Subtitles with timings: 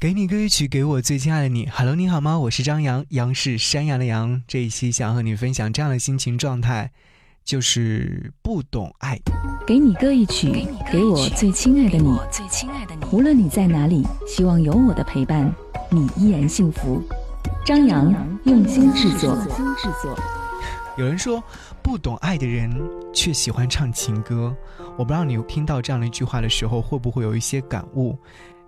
[0.00, 1.68] 给你歌一曲，给我最亲爱的你。
[1.72, 2.38] Hello，你好吗？
[2.38, 4.40] 我是张扬，杨是山羊的羊。
[4.46, 6.92] 这一期想和你分享这样的心情状态，
[7.44, 9.18] 就是不懂爱。
[9.66, 12.16] 给你歌一曲，给我最亲爱的你。
[13.10, 15.52] 无论你在哪里，希望有我的陪伴，
[15.90, 17.02] 你依然幸福。
[17.66, 19.36] 张扬用心制作。
[20.96, 21.42] 有人说，
[21.82, 22.70] 不懂爱的人
[23.12, 24.54] 却喜欢唱情歌。
[24.96, 28.16] 我不知道你听到这样的一句话的时候，会不会有一些感悟？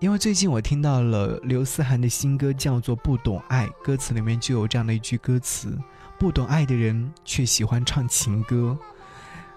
[0.00, 5.76] 因为最近我听到了刘思涵的新歌，叫做《不懂爱》，歌词里面就有这样的一句歌词
[6.20, 8.78] ：“不懂爱的人却喜欢唱情歌。”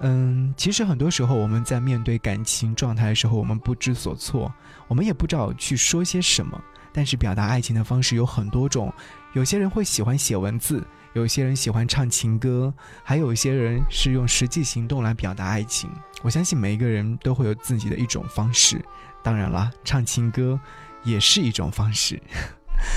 [0.00, 4.52] 嗯，其实很多时候我们在面对感情状态的时候，我们不知所措，
[4.88, 6.60] 我们也不知道去说些什么。
[6.92, 8.92] 但是表达爱情的方式有很多种，
[9.34, 15.88] 有些人会喜欢写文字，有些人喜欢唱情歌，还有一些人是用实际行动来表达爱情。
[16.24, 18.82] 我相信每一个人都会有自己的一种方式。
[19.22, 20.58] 当然了，唱情歌
[21.02, 22.18] 也是一种方式。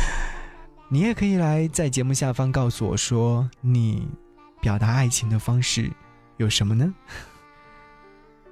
[0.87, 4.07] 你也可以来在节目下方告诉我说，你
[4.61, 5.91] 表达爱情的方式
[6.37, 6.93] 有什么呢？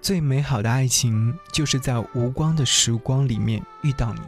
[0.01, 4.19] 最美好的爱情就是在无光的时光里面遇到你，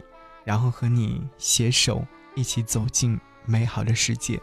[0.44, 4.40] 然后和你携手一起走进美好的世界。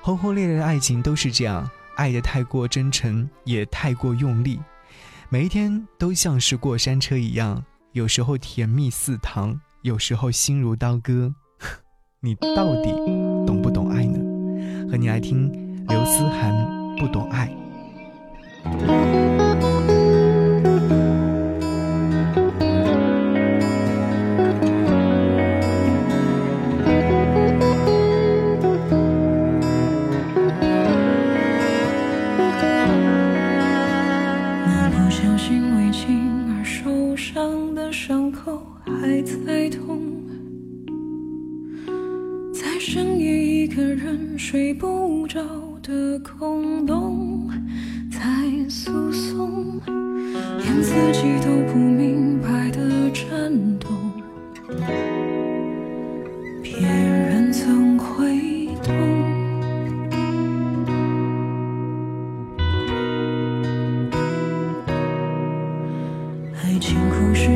[0.00, 4.58] 轰轰烈烈的爱情都是这样，爱的太过真诚，也太过用力，
[5.32, 7.64] 每一天都像是过山车一样。
[7.92, 11.32] 有时候甜蜜似糖，有时候心如刀割，
[12.18, 12.90] 你到底
[13.46, 14.18] 懂不懂爱呢？
[14.90, 15.48] 和你来听
[15.86, 16.52] 刘思涵
[16.98, 17.46] 《不懂爱》。
[43.80, 45.40] 的人睡不着
[45.82, 47.48] 的空洞
[48.10, 48.20] 在
[48.68, 49.80] 诉讼，
[50.58, 53.90] 连自己都不明白的颤动，
[56.62, 58.92] 别人怎会懂？
[66.62, 67.48] 爱情故事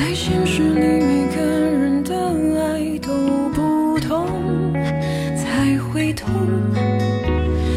[0.00, 2.16] 在现实里，每个人的
[2.58, 3.12] 爱都
[3.50, 4.26] 不同，
[5.36, 6.26] 才会痛。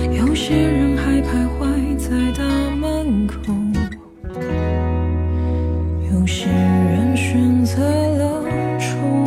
[0.09, 2.45] 有些人还徘徊在大
[2.77, 3.35] 门口，
[6.13, 8.41] 有些人选择了
[8.79, 9.25] 冲。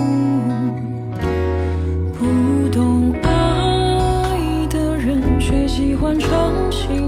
[2.19, 7.06] 不懂爱的人，却喜欢长情。